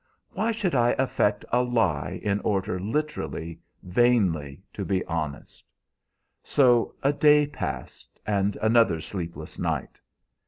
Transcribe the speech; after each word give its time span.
Why 0.31 0.51
should 0.51 0.73
I 0.73 0.95
affect 0.97 1.45
a 1.51 1.61
lie 1.61 2.19
in 2.23 2.39
order 2.39 2.79
literally, 2.79 3.59
vainly 3.83 4.63
to 4.73 4.83
be 4.83 5.05
honest? 5.05 5.63
So 6.43 6.95
a 7.03 7.13
day 7.13 7.45
passed, 7.45 8.19
and 8.25 8.55
another 8.63 8.99
sleepless 8.99 9.59
night. 9.59 10.01